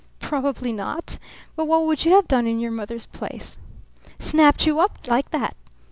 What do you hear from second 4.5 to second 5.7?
you up like that!"